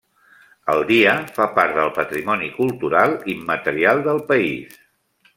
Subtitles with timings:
[0.71, 4.81] El dia fa part del patrimoni cultural immaterial del país.